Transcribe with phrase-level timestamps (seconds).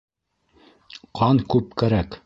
[1.21, 2.19] Ҡан күп кәрәк.